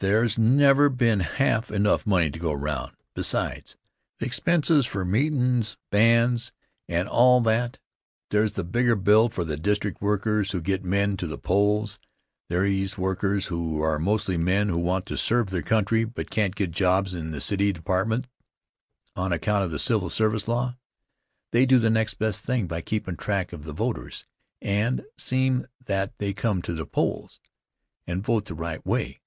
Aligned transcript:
There's 0.00 0.38
never 0.38 0.90
been 0.90 1.20
half 1.20 1.70
enough 1.70 2.06
money 2.06 2.30
to 2.30 2.38
go 2.38 2.52
around. 2.52 2.92
Besides 3.14 3.74
the 4.18 4.26
expenses 4.26 4.84
for 4.84 5.02
meetin's, 5.02 5.78
bands 5.88 6.52
and 6.90 7.08
all 7.08 7.40
that, 7.40 7.78
there's 8.28 8.52
the 8.52 8.64
bigger 8.64 8.94
bill 8.94 9.30
for 9.30 9.46
the 9.46 9.56
district 9.56 10.02
workers 10.02 10.50
who 10.50 10.60
get 10.60 10.84
men 10.84 11.16
to 11.16 11.26
the 11.26 11.38
polls. 11.38 11.98
These 12.50 12.98
workers 12.98 13.50
are 13.50 13.98
mostly 13.98 14.36
men 14.36 14.68
who 14.68 14.76
want 14.76 15.06
to 15.06 15.16
serve 15.16 15.48
their 15.48 15.62
country 15.62 16.04
but 16.04 16.28
can't 16.30 16.54
get 16.54 16.70
jobs 16.70 17.14
in 17.14 17.30
the 17.30 17.40
city 17.40 17.72
departments 17.72 18.28
on 19.16 19.32
account 19.32 19.64
of 19.64 19.70
the 19.70 19.78
civil 19.78 20.10
service 20.10 20.46
law. 20.46 20.76
They 21.50 21.64
do 21.64 21.78
the 21.78 21.88
next 21.88 22.16
best 22.18 22.44
thing 22.44 22.66
by 22.66 22.82
keepin' 22.82 23.16
track 23.16 23.54
of 23.54 23.64
the 23.64 23.72
voters 23.72 24.26
and 24.60 25.06
seem' 25.16 25.66
that 25.86 26.18
they 26.18 26.34
come 26.34 26.60
to 26.60 26.74
the 26.74 26.84
polls 26.84 27.40
and 28.06 28.22
vote 28.22 28.44
the 28.44 28.54
right 28.54 28.84
way. 28.84 29.22